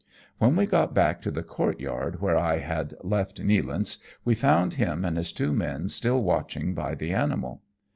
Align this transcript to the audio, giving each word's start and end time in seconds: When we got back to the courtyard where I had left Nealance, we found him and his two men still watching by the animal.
When 0.39 0.55
we 0.55 0.65
got 0.65 0.95
back 0.95 1.21
to 1.21 1.29
the 1.29 1.43
courtyard 1.43 2.21
where 2.23 2.35
I 2.35 2.57
had 2.57 2.95
left 3.03 3.39
Nealance, 3.39 3.99
we 4.25 4.33
found 4.33 4.73
him 4.73 5.05
and 5.05 5.15
his 5.15 5.31
two 5.31 5.53
men 5.53 5.89
still 5.89 6.23
watching 6.23 6.73
by 6.73 6.95
the 6.95 7.13
animal. 7.13 7.61